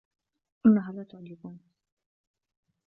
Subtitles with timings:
[0.65, 1.57] إنها لا تعجبني.